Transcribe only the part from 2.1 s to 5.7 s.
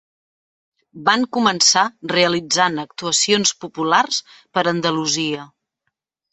realitzant actuacions populars per Andalusia.